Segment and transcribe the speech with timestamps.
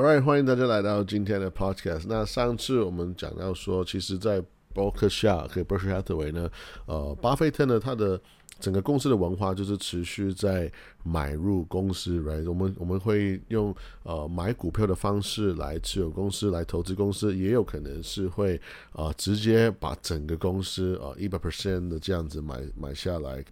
[0.00, 2.06] All right，欢迎大家来到今天的 Podcast。
[2.08, 4.42] 那上次我们讲到说，其实，在
[4.72, 6.50] 伯克夏和 Berkshire Hathaway 呢，
[6.86, 8.18] 呃，巴菲特呢，他的
[8.58, 10.72] 整个公司的文化就是持续在
[11.04, 12.48] 买入公司，right？
[12.48, 18.58] 我们我们会用呃买股票的方式来持有公司，来投资公司，也有可能是会
[18.92, 23.44] 啊直接把整个公司啊一百 percent 的这样子买买下来。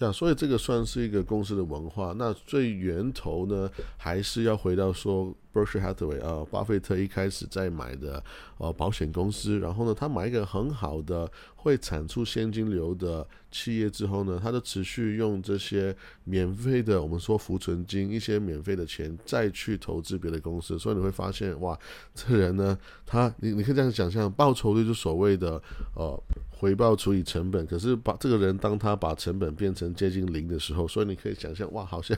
[0.00, 2.14] 呀，所以这个算是一个公司的文化。
[2.18, 5.34] 那最源头呢，还是要回到说。
[5.54, 8.22] Berkshire Hathaway 啊，巴菲特一开始在买的
[8.58, 21.78] 呃保险公司，然后呢，他买一个很好的会产出现金流的企业之后呢，他就持续用这些免费的我们说浮存金，一些免费的钱再去投资别的公司，所以你会发现哇，
[22.14, 25.62] 这人呢，他你你可以这样想象，报酬率就所谓的
[25.94, 32.16] 呃回报除以成本，可是把这个人当他把成本变成接近零的时候，所以你可以想象哇，好像。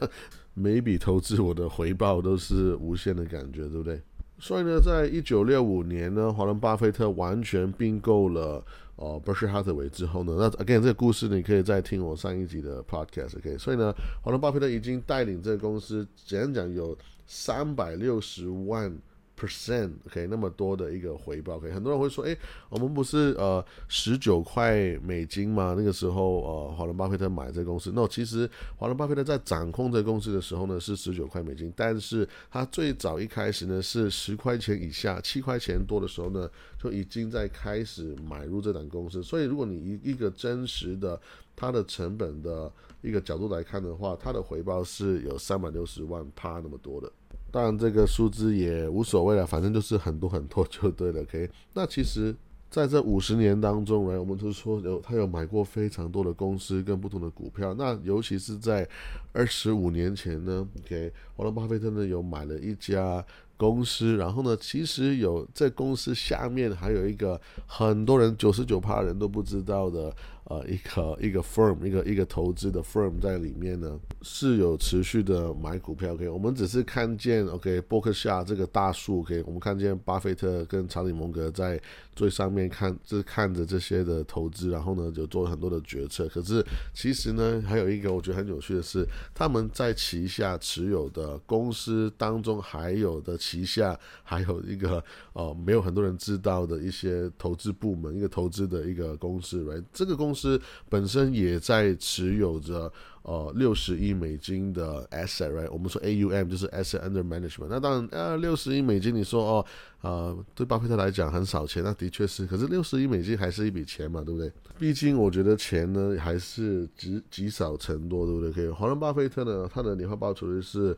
[0.59, 4.01] 每一笔投资我的回报都是无限的感觉，对不对？
[4.39, 8.65] 所以呢，在一九六五年呢，华伦巴菲特完全并购了
[8.97, 13.59] 呃 brush Hathaway 之后呢，那 again 这个故事你可以再听我上一集的 podcast，OK？
[13.59, 18.99] 所以呢，华伦巴菲特已经带领这个公司，简单讲有三百六十万。
[19.39, 22.37] percent，OK，那么多的一个回报，OK，很多人会说，哎，
[22.69, 25.75] 我们不是呃十九块美金吗？
[25.77, 36.49] 那个时候，呃，华伦巴菲特买这公司，那其实华伦巴菲特在掌控这公司的时候呢，是十九块美金，但是他最早一开始呢是十块钱以下，七块钱多的时候呢，
[36.79, 39.23] 就已经在开始买入这档公司。
[39.23, 41.21] 所以，如果你一一个真实的
[41.55, 47.11] 它的成本的一个角度来看的话，它的回报是有三百六十万趴那么多的。
[47.57, 51.23] 当然，这个数字也无所谓了，反正就是很多很多就对了。
[51.23, 52.37] OK， 那其实
[52.69, 57.73] 在这五十年当中，来我们都说有他有买过非常多的公司跟不同的股票。
[57.73, 58.87] 那尤其是在
[59.33, 63.25] 二十五年前呢，OK，华伦巴菲特呢有买了一家
[63.57, 70.15] 公司，然后呢，其实有在公司下面还有一个很多人九十九趴人都不知道的。
[70.49, 76.15] 呃，一个一个 firm，一个一个投资的 firm 在里面呢，是有持续的买股票。
[76.15, 79.21] OK，我们只是看见 OK 伯克夏这个大树。
[79.21, 81.81] OK，我们看见巴菲特跟查理蒙格在
[82.15, 86.29] 最上面看，就看着这些的投资，然后呢，就做了很多的决策。
[86.29, 86.65] 可是
[86.95, 89.05] 其实呢，还有一个我觉得很有趣的是，
[89.35, 95.03] 他们在旗下持有的公司当中，还有的旗下还有一个
[95.33, 102.93] 呃，没有很多人知道的一些投资部门，一个投资的一个公司来这个公司是本身也在持有着
[103.23, 105.69] 呃六十亿美金的 asset，right？
[105.73, 107.69] 我们说 AUM 就是 asset under management。
[107.71, 109.67] 那当然，呃，六十亿美金，你说哦，
[110.03, 112.47] 呃，对巴菲特来讲很少钱，那的确是。
[112.47, 114.53] 可是六十亿美金还是一笔钱嘛，对不对？
[114.79, 118.53] 毕竟我觉得钱呢还是积积少成多，对不对？
[118.53, 118.69] 可以。
[118.69, 120.97] 华伦巴菲特呢，他的年化报酬率是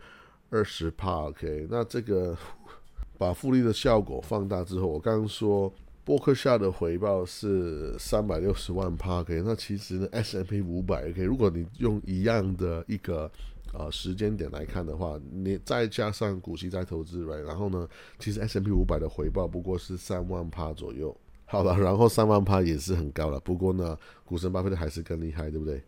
[0.51, 1.67] 二十帕，OK？
[1.71, 2.37] 那这个
[3.17, 5.73] 把复利的效果放大之后，我刚刚说。
[6.09, 13.31] 波克下的回报是三百六十万帕 K，那其实呢，S M P 五百，OK，如果你用一样的一个
[13.75, 17.87] 呃时间点来看的话，你再加上股息再投资来然后呢，
[18.19, 21.15] 其实 S M P 五百的回报不过是三万帕左右，
[21.45, 23.95] 好了，然后三万帕也是很高了，不过呢，
[24.25, 25.83] 股神巴菲特还是更厉害，对不对？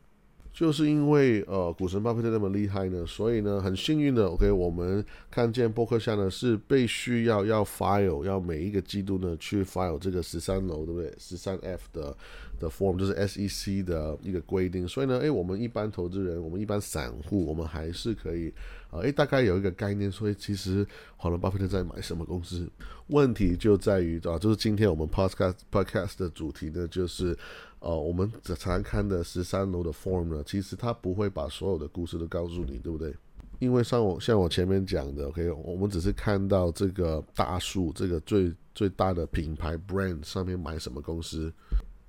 [0.53, 11.15] 就是因为呃股神巴菲特那么厉害呢，所以呢很幸运的，OK，我们看见博客下呢是被需要要 file，要每一个季度呢去 file 这个十三楼，对不对？
[11.19, 12.15] 十三 F 的
[12.59, 18.53] 的 form 就是 SEC 的一个规定，所以呢，诶，我们一般投资人，我们一般散户，我们还是可以，
[18.91, 20.87] 呃，诶，大概有一个概念，所以其实
[21.17, 22.69] 华伦巴菲特在买什么公司？
[23.07, 27.39] 问题就在于啊，就是今天我们 podcast podcast 的主题呢，就是。
[27.81, 33.15] 哦，我们常看的十三楼的 form 呢，其实它不会把所有的故事都告诉你，对不对？
[33.59, 41.53] 因为像我像我前面讲的，OK，我们只是看到这个大树，这个最最大的品牌 brand 上面买什么公司。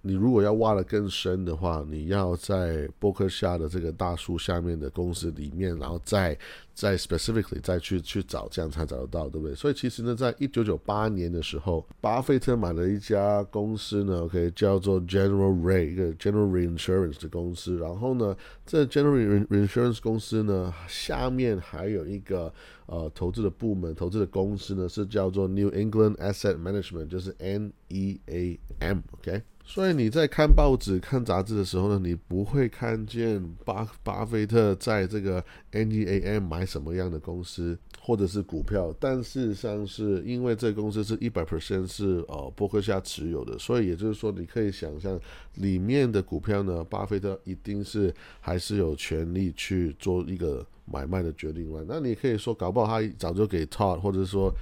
[0.03, 6.35] 你如果要挖得更深的话，你要在伯克夏的这个大树下面的公司里面，然后再
[6.73, 9.56] 再 specifically 再去去找，这样才找得到，对不对？
[9.56, 17.78] 所以其实呢，在一九九八年的时候，巴菲特买了一家公司呢，OK，叫做 General Ray，一个 General Reinsurance 的公司。
[17.78, 18.35] 然后呢，
[18.66, 22.52] 这 General Reinsurance 公司呢，下面还有一个
[22.87, 29.43] 呃投资的部门，投资的公司呢是叫做 New England Asset Management，就是 NEAM，OK。
[29.73, 35.41] 所以你在看报纸、看杂志的时候呢，你不会看见巴巴菲特在这个
[35.72, 45.18] NEAM 买什么样的公司，或者是股票，但事实上是因为这公司是一百 percent 是呃伯克夏持有的，所以也就是说，你可以想象
[45.56, 51.74] 里面的股票呢，巴菲特一定是还是有权利去做一个买卖的决定。
[51.88, 54.53] 那你可以说，搞不好他早就给 Tod，或者说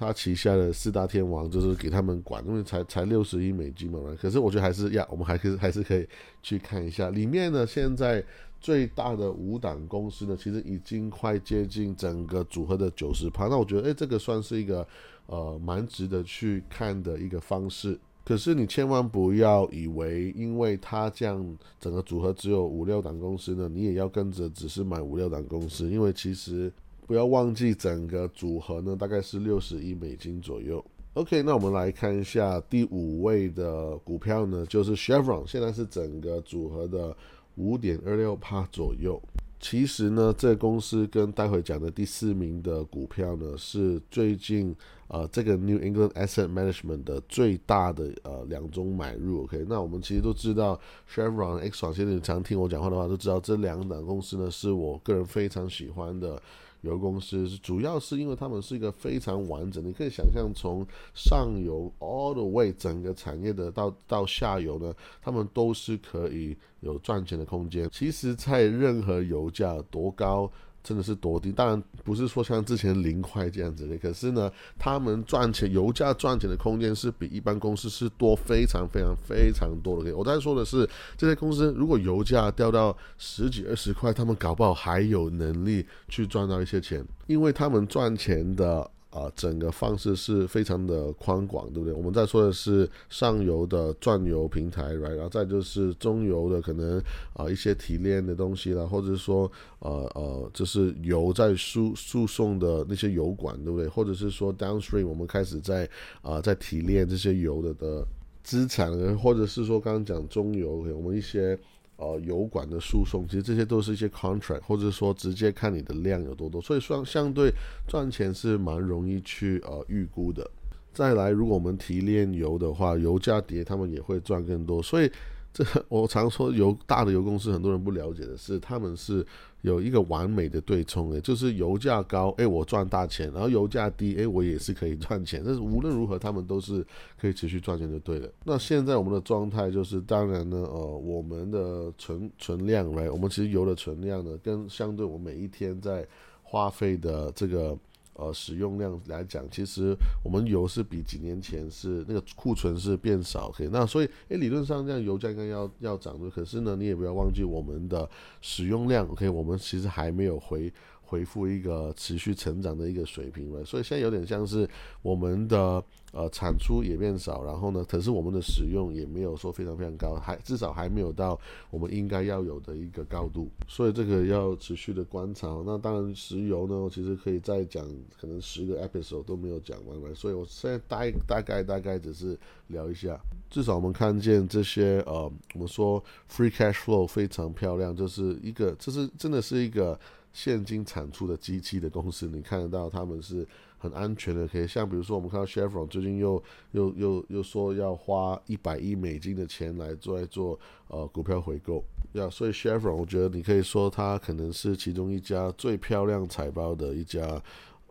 [0.00, 4.00] 他旗下的四大天王就是给他们管，因为才才六十亿美金嘛。
[4.20, 6.04] 可是我觉得还是呀，我们还可以还是可以
[6.42, 8.24] 去看一下里面呢，现在。
[8.62, 13.48] 最大的五档公司呢，其实已经快接近整个组合的九十趴。
[13.48, 14.86] 那我觉得，诶，这个算是一个
[15.24, 17.98] 呃蛮值得去看的一个方式。
[18.22, 21.42] 可是你千万不要以为，因为它这样
[21.80, 25.88] 整个组合只有五六档公司呢，你也要跟着只是买五六档公司。
[25.88, 26.70] 因为其实
[27.10, 30.84] 不要忘记，整个组合呢大概是六十亿美金左右。
[31.14, 37.16] OK，那我们来看一下第五位的股票呢，就是 Chevron，现在是整个组合的。
[37.56, 39.20] 五点二六帕左右。
[39.58, 44.74] 其实呢，这公司跟待会讲的第四名的股票呢，是最近
[45.08, 49.42] 呃这个 New England Asset Management 的最大的呃两种买入。
[49.42, 50.80] OK，那我们其实都知道
[51.12, 56.40] Chevron、Exxon，其实你常听我讲话的话，都知道这两档公司呢，是我个人非常喜欢的。
[56.82, 67.88] 油公司主要是因为他们是一个非常完整，你可以想象从上游 all the way 整个产业的到到下游呢，他们都是可以有赚钱的空间。
[67.92, 70.50] 其实，在任何油价多高。
[70.82, 80.16] 真的是多低，当然不是说像之前零块这样子的，可是呢，他们赚钱，油价赚钱的空间是比一般公司是多非常非常非常多的。
[80.16, 88.90] 我在说的是，这些公司如果油价掉到十几二十块，他们搞不好还有能力去赚到一些钱，因为他们赚钱的。
[89.10, 91.92] 啊，整个方式是非常的宽广，对不对？
[91.92, 95.14] 我们在说的是上游的钻油平台，right？
[95.14, 97.02] 然后再就是中游的可能
[97.32, 103.88] 啊一些提炼的东西啦，或者说呃呃，就是油在输输送的那些油管，对不对？
[103.88, 105.88] 或者是说 downstream，我们开始在
[106.22, 108.06] 啊在提炼这些油的的
[108.44, 111.58] 资产，或者是说刚刚讲中游，我们一些。
[112.00, 117.52] 呃，油管的输送，其实这些都是一些 contract，或者说直接看你的量有多多，所以相相对
[117.86, 120.50] 赚钱是蛮容易去呃预估的。
[120.92, 125.10] 再来，如果我们提炼油的话，油价跌，他们也会赚更多，所以。
[125.52, 129.26] 这 我常说，油大的油公司很多人不了解的是，他们是
[129.62, 135.42] 有一个完美的对冲诶，就是油价高，诶，我赚大钱，然后油价低，诶，我也是可以赚钱。
[135.44, 136.86] 但是无论如何，他们都是
[137.20, 138.28] 可以持续赚钱就对了。
[138.44, 146.06] 那现在我们的状态就是，当然呢，呃，我们的存存量来，我们其实油的存量呢，跟相对我每一天在
[146.42, 147.76] 花费的这个。
[148.20, 158.08] 呃，使用量来讲，其实我们油是比几年前是那个库存是变少可以那所以诶，理论上这样油价应该要要涨的，可是呢，你也不要忘记我们的
[158.42, 160.72] 使用量，OK，我们其实还没有回。
[161.02, 164.68] 回复一个持续成长的一个水平了，所以现在有点像是
[165.02, 165.82] 我们的
[166.12, 171.38] 呃产出也变少，然后呢，可是我们的使用也没有说非常非常高，还至少还没有到
[171.70, 175.62] 我们应该要有的一个高度，所以这个要持续的观察。
[175.64, 177.86] 那当然，石油呢，其实可以再讲，
[178.20, 189.98] 可能十个 episode 都没有讲完了，所以我现在大大概大概只是聊一下，至少我们看见这些呃，我们说 free cash flow 非常漂亮，就是一个，这是真的是一个。
[190.32, 193.44] 现金产出的机器的公司，你看得到他们是
[193.80, 196.40] 很安全的，可以像比如说我们看到 Chevron 最近又
[196.70, 200.56] 又又又说要花一百亿美金的钱来做来做
[200.86, 201.82] 呃股票回购，
[202.12, 207.42] 呀，所以 Chevron 我觉得你可以说它可能是其中一家最漂亮财报的一家。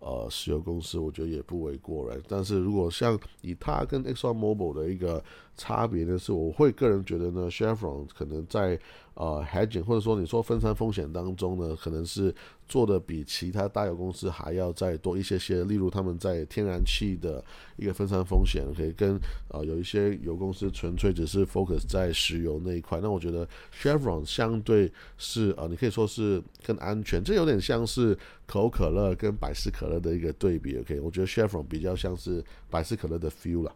[0.02, 2.18] 呃，石油公司我觉得也不为过来。
[2.26, 5.22] 但是如果像以它跟 Exxon Mobil 的一个
[5.58, 8.80] 差别呢，是我会个人觉得呢，Chevron 可能在
[9.20, 12.34] 呃 hedging 或者说你说分散风险当中呢，可能是。
[12.70, 17.44] 做的比其他大油公司还要再多一些些，例如他们在天然气的
[17.78, 23.00] 一个分散风险，可以跟呃有一些油公司纯粹只是 focus 在石油那一块。
[23.02, 28.14] 那我觉得 Chevron 相对是呃，你可以说是更安全，这有点像是
[28.46, 30.78] 可口可乐跟百事可乐的一个对比。
[30.78, 33.76] OK，我觉得 Chevron 比较像是百事可乐的 feel 了。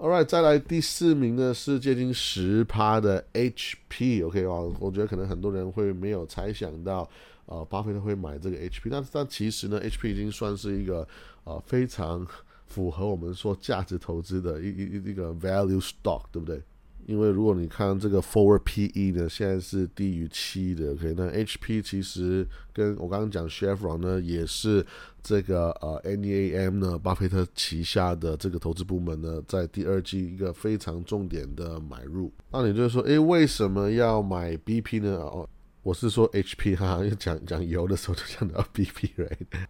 [0.00, 4.24] All right，再来第四名呢是接近十趴的 HP。
[4.24, 7.08] OK 啊，我觉得可能很多人会没有猜想到。
[7.46, 11.08] 呃，巴菲特会买这个 HP，但但其实呢，HP 已经算是一个
[11.44, 12.24] 呃非常
[12.66, 16.62] 符合我们说价值投资的一一一个 value stock，对不对？
[17.08, 24.84] 因为如果你看这个 forward PE 呢，现在是低于七的，OK，那 HP 其实跟我刚刚讲 Chevron 呢，也是
[25.22, 32.30] 这个呃 NEAM 呢，巴菲特旗下的这个投资部门呢，在第二季一个非常重点的买入。
[32.52, 35.16] 那你就说，诶，为什么要买 BP 呢？
[35.16, 35.48] 哦。
[35.84, 39.66] 我是说 HP 哈，讲讲油的时候就讲到 BP right。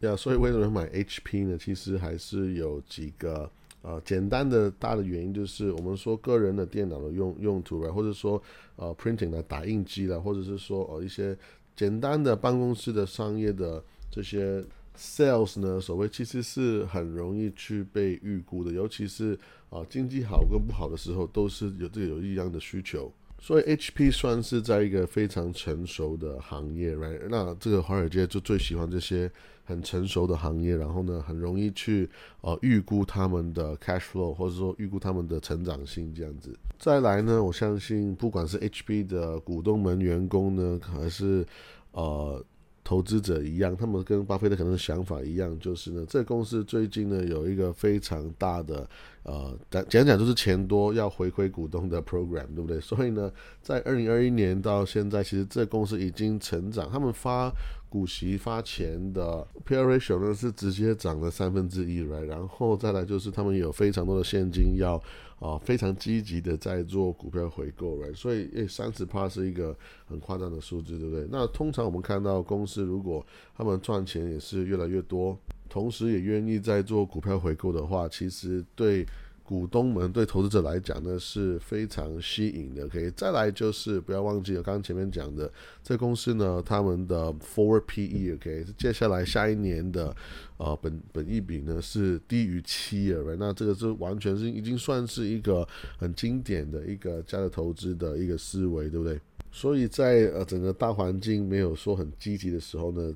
[0.06, 1.58] 呀，所以为什么买 HP 呢？
[1.58, 3.50] 其实还是有几个
[3.86, 8.42] 呃简单的大的原因，就是我们说个人的电脑的用用途吧，或者说
[8.74, 11.38] 呃 printing 的打印机了，或者是说呃一些
[11.76, 14.64] 简单的办公室的商业的这些
[14.98, 19.38] sales 呢，所谓其实是很容易去被预估的，尤其是
[19.70, 23.12] 啊经济好跟不好的时候，都是有这个有一样的需求。
[23.38, 27.20] 所以 HP 算是在一个非常成熟的行业，right？
[27.28, 29.30] 那这个华尔街就最喜欢这些
[29.66, 32.08] 很成熟的行业，然后呢，很容易去
[32.40, 36.56] 呃预估他们的 cash flow，或者说预估他们的成长性这样子。
[36.78, 41.44] 再来呢，我相信不管是 HP 的股东们、员工呢，还是
[41.92, 42.42] 呃。
[42.88, 48.88] 投资者一样，他们跟巴菲特可能想法一样，就是呢，这公司最近呢有一个非常大的
[49.24, 49.58] 呃，
[49.90, 52.80] 讲讲就是钱多要回馈股东的 program，对不对？
[52.80, 53.28] 所以呢，
[53.60, 57.52] 在二零二一年到现在，其实这公司已经成长，他们发。
[57.96, 65.02] 股息发钱的 P/E ratio 呢是直接涨了三分之一来，然后再来就是他们有非常多的现金要
[65.38, 69.74] 啊非常积极的在做股票回购来，所以诶三十趴是一个
[70.06, 71.26] 很夸张的数字，对不对？
[71.30, 73.24] 那通常我们看到公司如果
[73.56, 75.34] 他们赚钱也是越来越多，
[75.70, 79.06] 同时也愿意在做股票回购的话，其实对。
[79.46, 85.48] 股东们对投资者来讲呢是非常吸引的，可以再来就是不要忘记了刚刚前面讲的，
[85.84, 90.14] 这公司呢他们的 forward PE，OK，接下来下一年的
[90.56, 95.64] 呃本本益比呢是低于七了，那这个是完全是已经算是一个
[95.96, 99.20] 很经典的一个价值投资的一个思维，对不对？
[99.52, 103.14] 所以在呃整个大环境没有说很积极的时候呢。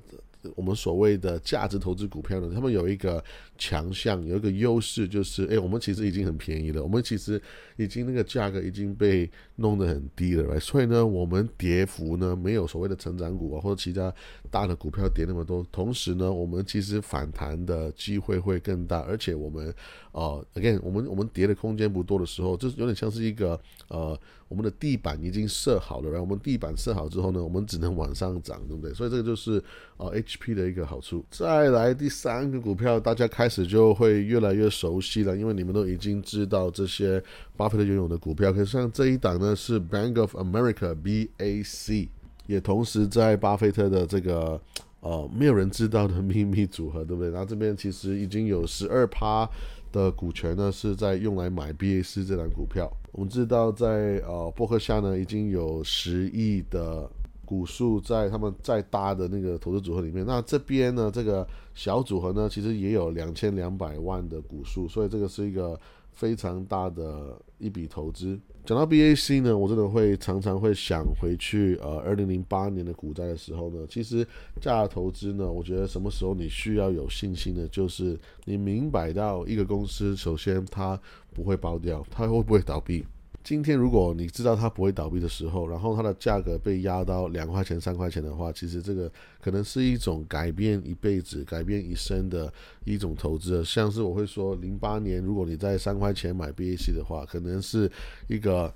[0.55, 3.23] 我们所谓的价值投资股票呢，他们有一个
[3.57, 7.41] 强项，有一个优势，就是哎，我们其实已经很便宜了，我们其实
[7.77, 14.13] 已经那个价格已经被弄得很低了，所以呢，我们跌幅呢没有所谓的成长股啊或者其他
[14.49, 19.73] 大的股票跌那么多，同时呢，我们其实反弹的机会会更大，而且我们
[20.11, 24.19] 呃，again，我们我们跌的空间不多的时候，就是有点像是一个呃，
[24.51, 28.93] 我们的地板已经设好了，然后我们地板设好之后呢，我们只能往上涨，对不对？
[28.93, 29.63] 所以这个就是
[29.95, 37.23] 呃 HP 的一个好处，再来第三个股票，大家开始就会越来越熟悉了，因为你们都已经知道这些
[37.55, 38.51] 巴菲特拥有的股票。
[38.51, 42.09] 可是像这一档呢，是 Bank of America BAC，
[42.45, 44.59] 也同时在巴菲特的这个
[44.99, 47.31] 呃没有人知道的秘密组合，对不对？
[47.31, 49.49] 然后这边其实已经有十二趴
[49.93, 52.91] 的股权呢，是在用来买 BAC 这档股票。
[53.11, 57.09] 我们知道在呃伯克夏呢，已经有十亿的。
[57.43, 65.77] 股数在他们在大的那个投资组合里面，那这边呢，这个小组合呢，其实也有两千两百万的股数，所以这个是一个
[66.13, 68.39] 非常大的一笔投资。
[68.63, 74.25] 讲到 BAC 呢，我真的会常常会想回去，呃，二零零八年的股灾的时候呢，其实
[74.59, 80.99] 价值投资呢，我觉得什么时候你需要有信心呢，就是你明白到一个公司，首先它
[81.33, 83.05] 不会爆掉，它会不会倒闭。
[83.43, 92.51] 今天如果你知道它不会倒闭的时候，然后它的价格被压到两块钱、三块钱的话，其实这个可能是一种改变一辈子、改变一生的
[92.85, 93.63] 一种投资。
[93.63, 97.91] 像是我会说，零八年如果你在三块钱买 BAC 的话，可能是
[98.27, 98.73] 一个。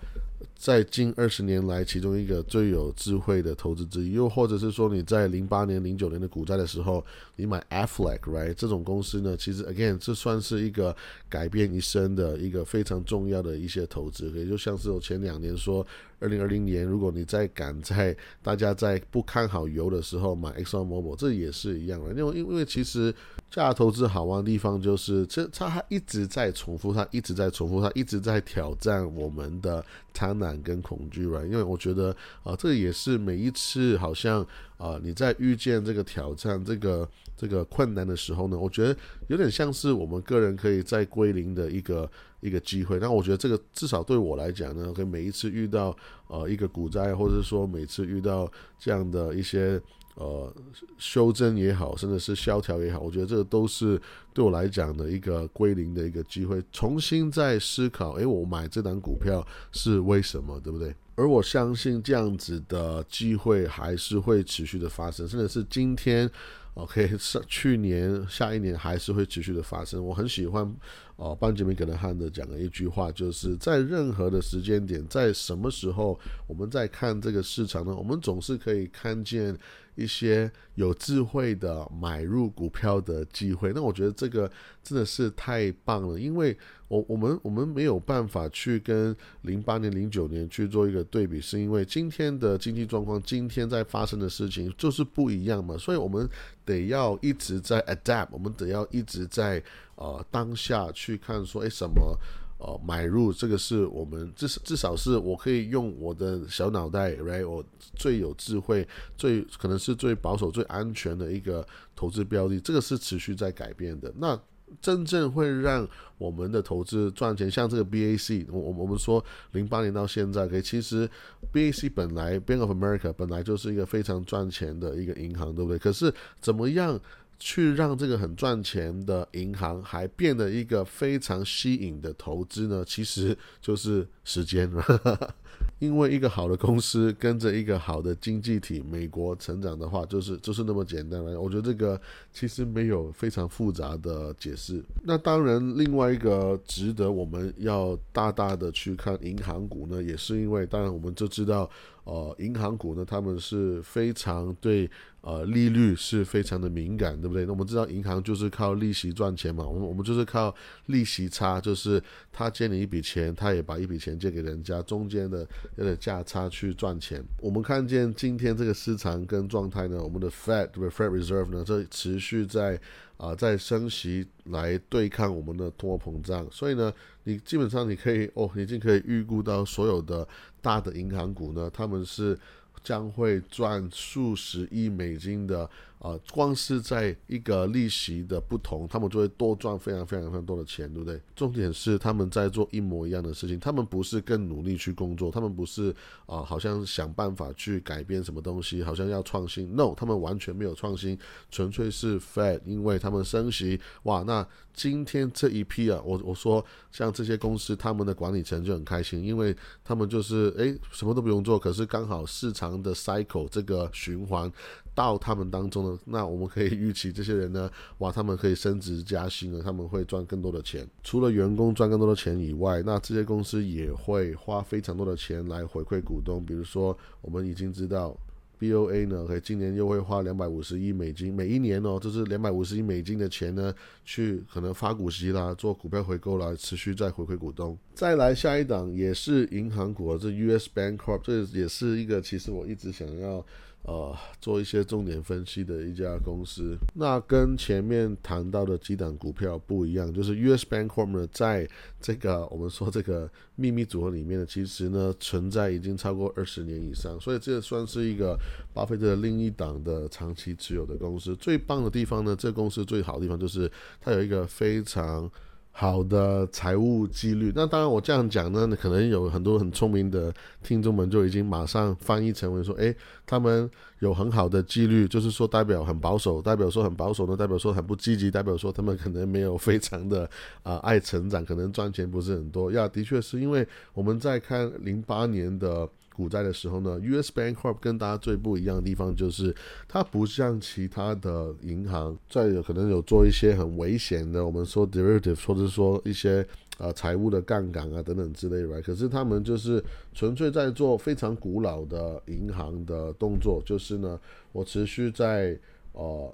[0.58, 10.96] 在近二十年来，其中一个最有智慧的投资之一，又或者是说你在零八年、零九年的股灾的时候，你买 Affleck，right 这种公司呢，其实 again 这算是一个
[11.30, 15.86] 改变一生的一个非常重要的一些投资，也就像是我前两年说。
[16.20, 22.14] 二零二零年，如果你再赶在大家在不看好油的时候买 XO 某某这也是一样的。
[22.14, 23.14] 因为因为其实
[23.50, 34.46] 价值投资好玩的地方就是，这它一直在重复，它一直在重复，它一直在挑战我们的贪婪跟恐惧吧因为我觉得啊，这也是每一次好像
[34.77, 42.10] 啊你在遇见这个挑战、这个这个困难的时候呢，我觉得有点像是我们个人可以在归零的一个。
[42.41, 45.96] 一个机会，那我觉得这个至少对我来讲呢，可以每一次遇到
[46.27, 49.82] 呃一个股灾，或者说每次遇到这样的一些
[50.13, 50.53] 呃
[51.00, 54.00] 修正也好，甚至是萧条也好，我觉得这个都是
[54.32, 60.94] 对我来讲的一个归零的一个机会，重新再思考，诶，我买这档股票是为什么，对不对？
[61.16, 66.30] 而我相信这样子的机会还是会持续的发生，甚至是今天。
[66.76, 70.06] OK，是去年、下一年还是会持续的发生。
[70.06, 70.76] 我很喜欢
[71.16, 77.96] 哦，班杰明·格伦汉的讲的一句话，就是在任何的时间点，在什么时候，我们在看这个市场呢？
[77.96, 79.58] 我们总是可以看见
[79.96, 83.72] 一些有智慧的买入股票的机会。
[83.74, 84.50] 那我觉得这个
[84.84, 86.58] 真的是太棒了，因为。
[86.88, 95.75] 我我们我们没有办法去跟零八年、零九年去做一个对比，是因为今天的经济状况，今天在发生的事情就是不一样嘛。
[95.80, 96.30] 所以，我们
[96.64, 99.62] 得要一直在 adapt，我们得要一直在
[99.96, 102.16] 呃当下去看说，哎，什么
[102.58, 107.64] 呃买入这个是我们至至少是我可以用我的小脑袋，right，我
[107.96, 114.12] 最有智慧、最可能是最保守、最安全的一个投资标的，这个是持续在改变的。
[114.18, 114.40] 那
[114.82, 121.08] 真正会让我们的投资赚钱，像这个 BAC，我我我们说零八年到现在，可以其实
[121.54, 125.78] BAC 本来 Bank of America 本来就是一个非常赚钱的一个银行，对不对？
[125.78, 127.00] 可是怎么样
[127.39, 132.84] 去让这个很赚钱的银行还变得一个非常吸引的投资呢？
[132.86, 134.84] 其实就是时间了。
[135.80, 141.39] 因为一个好的公司跟着一个好的经济体美国成长的话，就是就是那么简单了。
[141.39, 142.00] 我觉得这个
[142.32, 144.84] 其实没有非常复杂的解释。
[145.04, 151.70] 那当然，另外一个值得我们要大大的去看银行股呢，也是因为，当然我们就知道。
[152.06, 154.90] 呃，银行股呢，他们是非常对
[155.22, 157.46] 呃利率是非常的敏感，对不对？
[157.46, 160.54] 那我们知道银行就是靠利息赚钱嘛，我们我们就是靠
[160.86, 165.46] 利息差，就是他借你一笔钱，他也把一笔钱借给人家，中间的
[165.76, 167.24] 有点价差去赚钱。
[167.42, 172.80] 我们看见今天这个市场跟状态呢，我们的 Fed 对不对？Fed Reserve 呢，这持续在。
[173.18, 176.94] 啊，在升息来对抗我们的通货膨胀，所以呢，
[177.24, 180.28] 你基本上你可以哦，已经可以预估到所有的
[180.62, 182.38] 大的银行股呢，他们是
[182.84, 185.70] 将会赚数十亿美金的。
[186.00, 191.20] 啊，光是在一个利息的不同，他们就会多赚非常非常非常多的钱，对不对？
[191.36, 199.75] 重点是他们在做一模一样的事情，他们不是更努力去工作，他们不是啊，好像想办法去改变什么东西，好像要创新。
[199.75, 201.18] No，他们完全没有创新，
[201.50, 203.80] 纯粹是 Fed，因为他们升息。
[204.04, 214.52] 哇，那今天这一批啊，我我说像这些公司，他们的管理层就很开心，因为他们就是诶，什么都不用做，可是刚好市场的 cycle 这个循环。
[214.96, 220.88] 到他们当中呢，那我们可以预期这些人呢，哇，他们可以升职加薪了，他们会赚更多的钱。
[221.04, 226.44] 除了员工赚更多的钱以外，那这些公司也会花非常多的钱来回馈股东。
[226.46, 228.16] 比如说，我们已经知道
[228.58, 233.75] ，BOA 呢，可以今年又会花两百五十亿美金，每一年哦，这是两百五十亿美金的钱呢，
[234.06, 237.78] 去可能发股息啦，做股票回购啦，持续在回馈股东。
[237.94, 243.46] 再来下一档也是银行股，这 US Bank Corp，这也是一个其实我一直想要。
[243.88, 251.70] 呃，做一些重点分析的一家公司，那跟前面谈到的几档股票不一样，就是 US Bancorp 呢，在
[252.02, 258.36] 这个我们说这个秘密组合里面呢，其实呢存在已经超过二十年以上，所以这算是一个
[258.74, 261.36] 巴菲特另一档的长期持有的公司。
[261.36, 263.72] 最棒的地方呢，这公司最好的地方就是
[264.02, 265.32] 它有一个非常。
[265.77, 270.33] 好的财务纪律，那当然我这样讲呢，可能有很多很聪明的
[270.64, 280.29] 听众们就已经马上翻译成为说，诶，他们有很好的纪律，就是说代表很保守，代表说很保守呢，代表说很不积极，代表说他们可能没有非常的
[280.64, 282.72] 啊 爱成长，可能赚钱不是很多。
[282.72, 285.85] 呀，的确是因为我们在看零八年的。
[286.16, 289.54] 股灾的时候呢，US Bancorp 跟大家最不一样的地方就是，
[289.88, 296.48] 它不像其他的银行，在有可能有做一些很危险的，我们说 derivative，或者说一些
[296.78, 298.82] 呃财务的杠杆啊等等之类的。
[298.82, 304.20] 可是他们就是纯粹在做非常古老的银行的动作，就是呢，
[304.51, 305.58] 我持续在
[305.92, 306.34] 呃。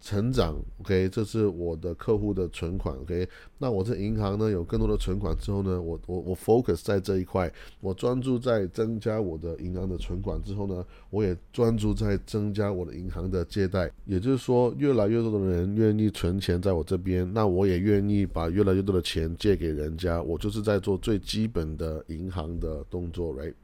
[0.00, 23.54] 成长，OK，这是我的客户的存款，OK，那我这银行呢有更多的存款之后呢，我我我 focus 在这一块，我专注在增加我的银行的存款之后呢，我也专注在增加我的银行的借贷，也就是说，越来越多的人愿意存钱在我这边，那我也愿意把越来越多的钱借给人家，我就是在做最基本的银行的动作，Right？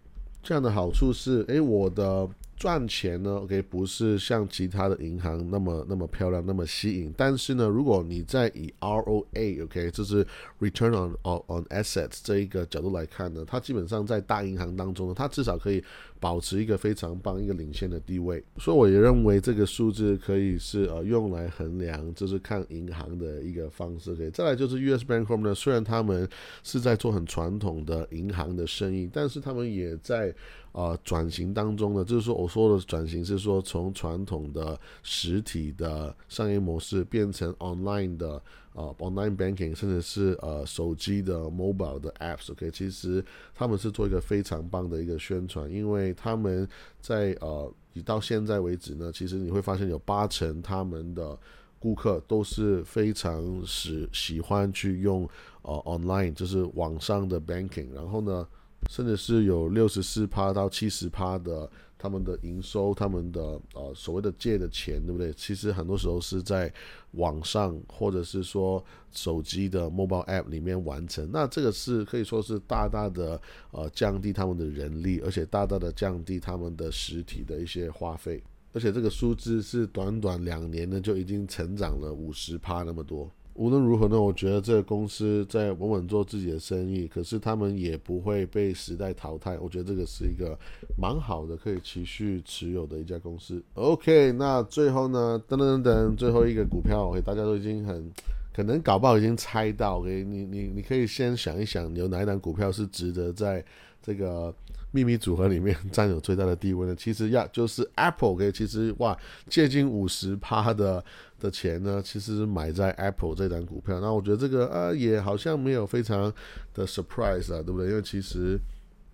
[0.42, 2.29] 这样的好处是，诶，我的。
[2.56, 7.12] 赚钱呢，OK，不是像其他的银行那么那么漂亮，那么吸引。
[7.16, 10.26] 但是呢，如果你在以 ROA，OK，这是
[10.60, 11.14] Return on
[11.48, 15.82] on Assets 这一个角度来看呢，它基本上在大银行当中呢，它至少可以
[16.20, 18.42] 保持一个非常棒、一个领先的地位。
[18.58, 24.12] 所以我也认为这个数字可以是呃用来衡量，就是看银行的一个方式。
[24.12, 26.28] OK，再来就是 US Bancorp 呢，虽然他们
[26.62, 30.34] 是在做很传统的银行的生意，但是他们也在。
[30.74, 38.34] 啊，转型当中呢，就是说我说的转型是说从传统的实体的商业模式变成 online 的
[38.74, 42.50] 啊，online banking，甚至是呃手机的 mobile 的 apps。
[42.50, 46.68] OK，其实他们是做一个非常棒的一个宣传，因为他们
[47.00, 51.38] 在呃，以到现在为止呢，其实你会发现有八成他们的
[51.78, 55.22] 顾客都是非常喜喜欢去用
[55.62, 58.44] 呃 online，就是网上的 banking，然后呢。
[58.88, 61.70] 甚至是有六十四趴到七十趴的。
[61.97, 65.33] 他们的营收，他们的呃所谓的借的钱，对不对？
[65.33, 66.70] 其实很多时候是在
[67.12, 71.27] 网上或者是说手机的 mobile app 里面完成。
[71.33, 78.42] 那这个是可以说是大大的呃降低他们的人力，而且大大的降低他们的实体的一些花费。
[78.75, 83.31] 而且这个数字是短短两年呢就已经成长了五十趴那么多。
[83.54, 89.56] 无论如何呢，我觉得这个公司在稳稳做自己的生意，可是他们也不会被时代淘汰。
[89.58, 90.58] 我觉得这个是一个
[90.98, 93.62] 蛮好的，可以持续持有的一家公司。
[93.74, 98.10] OK，那最后呢，噔噔噔噔，最后一个股票，OK，大家都已经很
[98.52, 103.64] 可能搞不好已经猜到，OK，你你你可以先想一想，有哪一档股票是值得在
[104.02, 104.54] 这个。
[104.94, 111.04] 秘密组合里面占有最大的地位呢，其实呀就是 Apple，OK，其实哇，接近五十趴的
[111.40, 113.98] 的钱呢，其实买在 Apple 这张股票。
[113.98, 116.33] 那我觉得这个啊，也好像没有非常
[116.72, 117.88] 的 surprise 啊，对不对？
[117.88, 118.57] 因为其实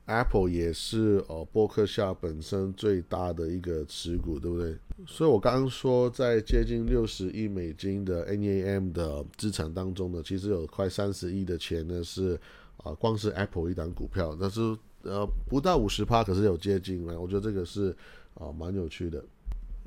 [0.04, 4.76] Apple 也是呃波克夏本身最大的一个持股，对不对？
[5.06, 12.38] 所以我刚刚说，在接近六十亿美金的 NAM 的资产当中呢，其实有快三十亿的钱呢是
[12.76, 14.76] 啊，光是 Apple 一档股票，但是。
[15.02, 17.20] 呃，不到五十趴，可是有接近了。
[17.20, 17.96] 我觉得这个是
[18.34, 19.22] 啊，蛮有趣的。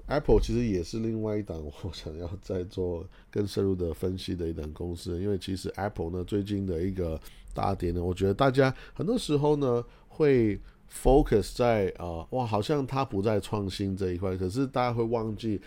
[0.08, 7.20] Apple 其实也是另外一档我想要再做更深入的分析的一档公司，因为其实 Apple 呢最近的一个
[7.54, 10.60] 大跌呢，我觉得大家很多时候呢会
[10.92, 15.62] focus 在啊，哇，好像它不在创新这一块，可是大家会忘记。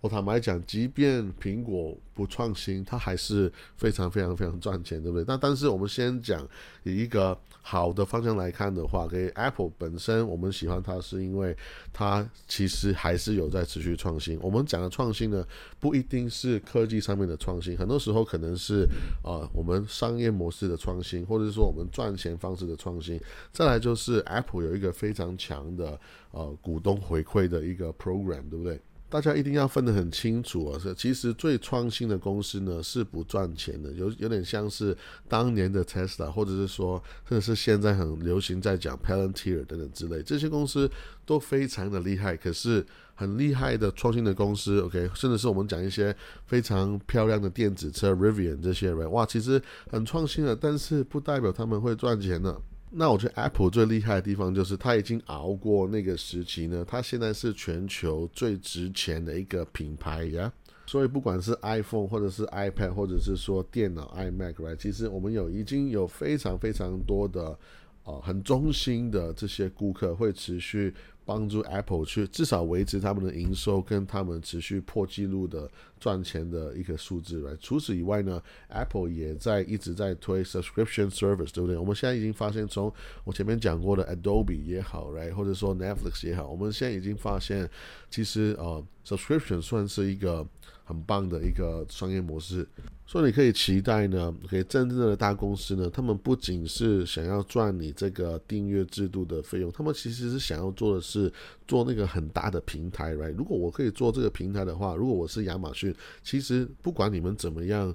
[0.00, 5.24] 我坦白讲，即便苹果不创新，它还是非常非常非常赚钱，对不对？
[5.26, 6.46] 那但是我们先讲
[6.84, 11.56] 以一个好的方向来看的话，给 Apple 本身，我们喜欢它是因为
[11.92, 14.38] 它其实还是有在持续创新。
[14.40, 15.44] 我们讲的创新呢，
[15.80, 18.86] 不一定是科技上面的创新，很多时候可能是
[19.24, 23.20] 呃我们商业模式的创新，或者是说我们赚钱方式的创新。
[23.50, 25.98] 再来就是 Apple 有一个非常强的
[26.30, 28.80] 呃股东回馈的一个 program，对不对？
[29.08, 30.78] 大家一定要分得很清楚啊！
[30.78, 34.96] 是其实最创新的公司呢是不赚钱的，有有点像是
[35.28, 40.90] 当年的 Tesla，或者是说，甚至是现在很流行在讲 Palantir 等等之类，这些公司
[41.24, 42.36] 都非常的厉害。
[42.36, 46.14] 可是很厉害的创新的公司，OK，甚至是我们讲一些
[46.44, 52.60] 非常漂亮的电子车 Rivian 这些人，哇，其实很创新的，但是不代表他们会赚钱的。
[52.90, 60.52] 那我觉得 Apple 最厉害的地方就是它已经熬过那个时期呢，它现在是全球最值钱的一个品牌呀。
[60.86, 67.58] 所以不管是 iPhone 或者是 iPad 或者是说电脑 iMac，right，其实我们有已经有非常非常多的
[68.04, 70.94] 呃很忠心的这些顾客会持续。
[71.26, 81.76] 帮助 Apple 去至少维持他们的营收跟他们持续破纪录的赚钱的一个数字来除此以外呢，Apple 也在一直在推 subscription service，对不对？
[81.76, 82.92] 我们现在已经发现，从
[83.24, 85.30] 我前面讲过的 Adobe 也好，right？
[85.32, 87.68] 或者说 Netflix 也好，我们现在已经发现，
[88.10, 90.46] 其实呃，subscription 算是一个。
[90.88, 92.64] 很棒的一个商业模式，
[93.04, 101.32] 所以你可以期待呢，可以真正的大公司呢，他们不仅是想要赚你这个订阅制度的费用，他们其实是想要做的是
[101.66, 103.34] 做那个很大的平台，right？
[103.34, 105.85] 如果我可以做这个平台的话，如果我是亚马逊，
[106.22, 107.92] 其实不管你们怎么样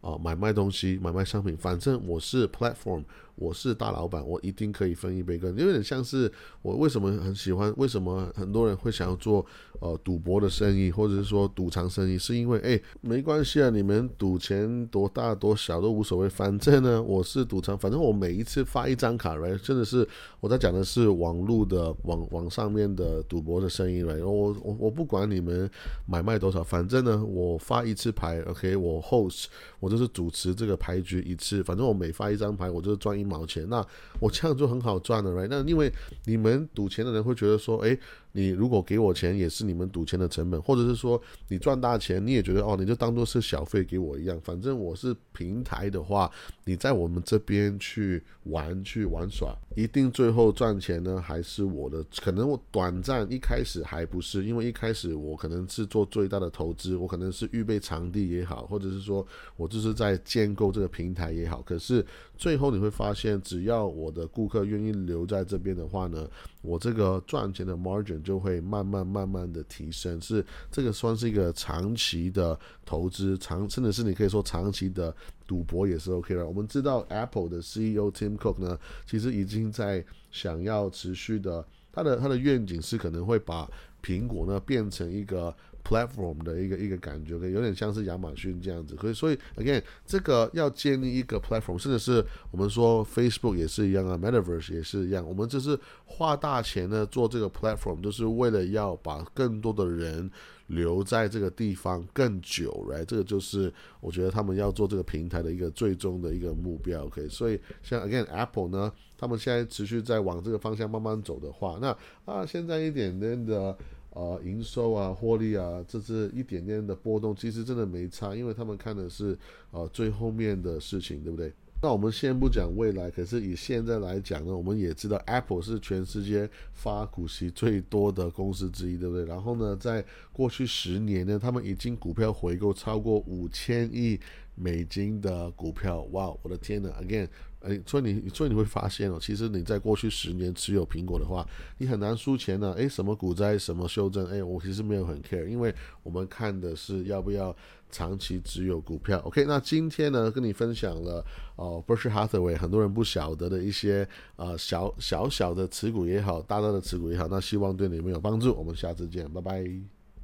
[0.00, 3.04] 啊，买卖东西、买卖商品，反正我是 platform。
[3.36, 5.54] 我是大老板，我一定可以分一杯羹。
[5.56, 6.30] 有点像是
[6.62, 9.44] 我为什么很喜欢，为什么很多人会想要做
[9.80, 20.06] 呃赌博的生意，或者是说赌场生意，是因为哎没关系啊，你们赌钱多大多小都无所谓，反正呢我是赌场，反正我每一次发一张卡来，真的是
[20.38, 25.68] 我在讲的是网络的网网上面的赌博的生意来，我我我不管你们
[26.06, 29.46] 买卖多少，反正呢我发一次牌，OK，我 host
[29.80, 33.23] 我就是主持这个牌局一次，反正我每发一张牌，我就是赚一。
[33.24, 33.84] 一毛钱，那
[34.20, 35.48] 我这样就很好赚了，right？
[35.48, 35.90] 那因为
[36.26, 37.98] 你们赌钱的人会觉得说，哎。
[38.36, 44.36] 你如果给我钱，也是你们赌钱的成本，或者是说你赚大钱，你也觉得哦，你就当做是小费给我一样。
[44.42, 46.28] 反正我是平台的话，
[46.64, 52.04] 你在我们这边去玩去玩耍，一定最后赚钱呢，还是我的。
[52.20, 59.24] 可能我短暂一开始还不是，因为一开始我可能是做最大的投资，我可能是预备场地也好，或者是说
[59.56, 61.62] 我就是在建构这个平台也好。
[61.62, 62.04] 可是
[62.36, 66.28] 最后你会发现，只要我的顾客愿意留在这边的话呢，
[66.62, 68.23] 我这个赚钱的 margin。
[68.24, 75.14] 就会慢慢慢慢的提升，是这个算是一个长期的投资，长甚至是你可以说长期的
[75.46, 76.44] 赌博也是 OK 的。
[76.44, 83.70] 我们知道 Apple 的 CEO Tim Cook 呢，其实已经在想要持续的，他的他的愿景是可能会把
[84.02, 85.54] 苹果呢变成一个
[85.86, 88.96] platform 的一个一个感觉，有点像是亚马逊这样子。
[88.96, 95.26] 所以，所以 again，这个要建立一个 platform，甚至是我们说 Facebook 也是一样啊，Metaverse 也是一样。
[95.26, 100.30] 我们就是花大钱呢做这个 platform，就是为了要把更多的人
[100.68, 103.04] 留在这个地方更久，right？
[103.04, 107.04] 这个就是我觉得他们要做这个平台的一个最终的一个目标。
[107.04, 111.94] OK，所以像 again Apple 呢，他们现在持续在往这个方向慢慢走的话，那
[112.24, 113.76] 啊，现在一点点的。
[114.14, 119.36] 呃，营收啊，获利啊，这是一点点的波动，其实真的没差，因为他们看的是
[119.72, 121.52] 呃最后面的事情，对不对？
[121.82, 129.26] 那我们先不讲未来，可是以现在来讲呢，我们也知道 Apple 是全世界发股息最多的公司之一，对不对？
[129.26, 134.18] 然后呢，在过去十年呢，他们已经股票回购超过五千亿
[134.54, 137.28] 美金的股票，哇，我的天呐 a g a i n
[137.64, 141.46] 哎，所以你，所以你会发现哦，其实你在过去十年持有苹果的话，
[141.78, 142.74] 你很难输钱呢。
[142.76, 147.54] 哎，什么股灾，什么修正，哎，我其实没有很 care，因为我们看的是要不要
[147.90, 149.18] 长期持有股票。
[149.20, 151.24] OK，那今天呢，跟你分享了
[151.56, 158.54] 哦，Berkshire Hathaway 很多人不晓得的一些呃小小小的持股也好，大大的持股也好，那希望对你们有帮助。
[158.54, 159.93] 我们下次见，拜拜。